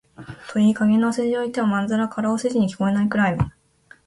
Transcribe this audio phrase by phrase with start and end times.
[0.51, 3.51] といい加減なお世辞を言っても、まんざら空お世辞に聞こえないくらいの、